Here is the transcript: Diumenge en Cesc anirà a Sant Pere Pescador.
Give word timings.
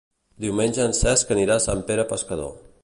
Diumenge 0.45 0.81
en 0.87 0.95
Cesc 1.01 1.33
anirà 1.37 1.59
a 1.61 1.65
Sant 1.67 1.87
Pere 1.91 2.09
Pescador. 2.15 2.55